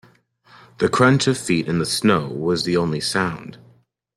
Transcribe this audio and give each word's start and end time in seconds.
The 0.79 0.89
crunch 0.89 1.27
of 1.27 1.37
feet 1.37 1.67
in 1.67 1.77
the 1.77 1.85
snow 1.85 2.27
was 2.27 2.63
the 2.63 2.75
only 2.75 3.01
sound. 3.01 3.59